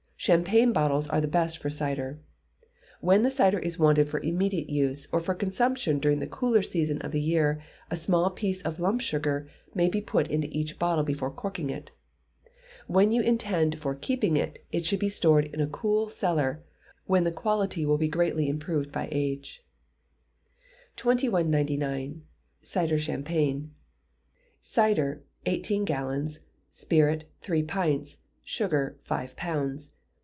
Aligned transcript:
Champagne 0.21 0.71
bottles 0.71 1.07
are 1.07 1.19
the 1.19 1.27
best 1.27 1.57
for 1.57 1.71
cider. 1.71 2.19
When 2.99 3.23
the 3.23 3.31
cider 3.31 3.57
is 3.57 3.79
wanted 3.79 4.07
for 4.07 4.19
immediate 4.19 4.69
use, 4.69 5.07
or 5.11 5.19
for 5.19 5.33
consumption 5.33 5.97
during 5.97 6.19
the 6.19 6.27
cooler 6.27 6.61
season 6.61 7.01
of 7.01 7.11
the 7.11 7.19
year, 7.19 7.59
a 7.89 7.95
small 7.95 8.29
piece 8.29 8.61
of 8.61 8.79
lump 8.79 9.01
sugar 9.01 9.47
may 9.73 9.89
be 9.89 9.99
put 9.99 10.27
into 10.27 10.47
each 10.55 10.77
bottle 10.77 11.03
before 11.03 11.31
corking 11.31 11.71
it. 11.71 11.89
When 12.85 13.11
intended 13.11 13.79
for 13.81 13.95
keeping, 13.95 14.37
it 14.37 14.61
should 14.85 14.99
be 14.99 15.09
stored 15.09 15.45
in 15.45 15.59
a 15.59 15.65
cool 15.65 16.07
cellar, 16.07 16.61
when 17.07 17.23
the 17.23 17.31
quality 17.31 17.83
will 17.83 17.97
be 17.97 18.07
greatly 18.07 18.47
improved 18.47 18.91
by 18.91 19.09
age. 19.11 19.65
2199. 20.97 22.21
Cider 22.61 22.99
Champagne. 22.99 23.71
Cider, 24.61 25.23
eighteen 25.47 25.83
gallons; 25.83 26.41
spirit, 26.69 27.27
three 27.41 27.63
pints; 27.63 28.19
sugar, 28.43 28.99
five 29.01 29.35
pounds. 29.35 29.93